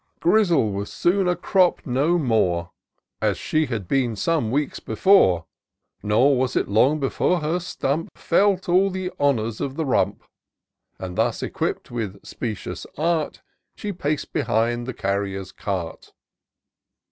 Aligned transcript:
Grizzle 0.19 0.71
was 0.71 0.91
soon 0.91 1.27
a 1.27 1.35
crop 1.35 1.85
no 1.85 2.17
more. 2.17 2.71
As 3.21 3.37
she 3.37 3.67
had 3.67 3.87
been 3.87 4.15
some 4.15 4.49
weeks 4.49 4.79
before; 4.79 5.45
Nor 6.01 6.35
was 6.39 6.55
it 6.55 6.67
long 6.67 6.99
before 6.99 7.41
her 7.41 7.59
stump 7.59 8.09
Felt 8.17 8.67
all 8.67 8.89
the 8.89 9.11
honours 9.19 9.61
of 9.61 9.75
the 9.75 9.85
rump: 9.85 10.23
And 10.97 11.15
thus 11.19 11.43
equipp'd 11.43 11.91
with 11.91 12.25
specious 12.25 12.87
art, 12.97 13.43
She 13.75 13.93
pac'd 13.93 14.33
behind 14.33 14.87
the 14.87 14.93
carrier's 14.95 15.51
cart. 15.51 16.13